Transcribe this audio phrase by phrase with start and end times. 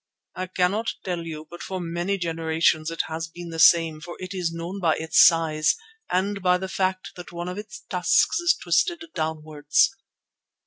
[0.35, 4.33] "I cannot tell you, but for many generations it has been the same, for it
[4.33, 5.75] is known by its size
[6.09, 9.95] and by the fact that one of its tusks is twisted downwards."